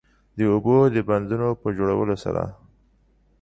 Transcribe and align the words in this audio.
د 0.37 0.39
اوبو 0.53 0.77
د 0.95 0.97
بندونو 1.09 1.49
په 1.61 1.67
جوړولو 1.77 2.15
سره 2.23 2.43